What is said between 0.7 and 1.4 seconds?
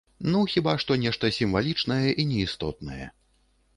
што нешта